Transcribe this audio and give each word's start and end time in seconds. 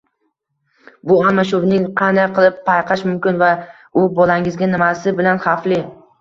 Bu 1.09 1.17
almashuvning 1.31 1.83
qanday 2.01 2.25
qilib 2.37 2.57
payqash 2.71 3.03
mumkin 3.11 3.37
va 3.43 3.51
u 4.03 4.07
bolangizga 4.21 4.71
nimasi 4.73 5.15
bilan 5.21 5.45
xavfli? 5.47 5.81